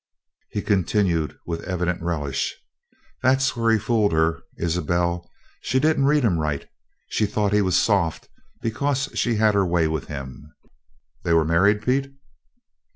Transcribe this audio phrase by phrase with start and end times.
[0.49, 2.55] He continued with evident relish:
[3.21, 5.29] "That's where he fooled her Isabelle
[5.61, 6.67] she didn't read him right.
[7.09, 8.27] She thought he was 'soft'
[8.63, 10.51] because she had her way with him."
[11.23, 12.11] "They were married, Pete?"